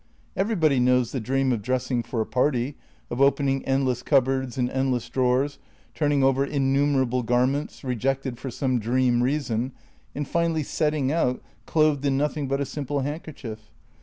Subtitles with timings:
[0.35, 2.75] Everybody knows the dream of dressing for a party,
[3.11, 5.59] of opening endless cupboards and endless drawers,
[5.93, 9.73] turning over innumerable garments, rejected for some dream reason,
[10.15, 13.69] and finally setting out, clothed in noth ing but a simple handkerchief.